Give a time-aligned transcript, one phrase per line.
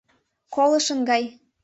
[0.55, 1.23] Колышын гай.